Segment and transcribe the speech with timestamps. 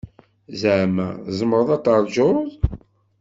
[0.61, 2.49] Zeɛma tzemreḍ ad taṛǧuḍ?